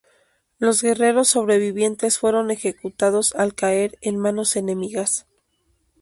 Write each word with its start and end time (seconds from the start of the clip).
Los 0.57 0.81
guerreros 0.81 1.27
sobrevivientes 1.27 2.17
fueron 2.17 2.49
ejecutados 2.49 3.35
al 3.35 3.53
caer 3.53 3.99
en 4.01 4.17
manos 4.17 4.55
enemigas. 4.55 5.27